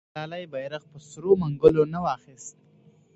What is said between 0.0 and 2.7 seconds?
ملالۍ بیرغ په سرو منګولو نه و اخیستی.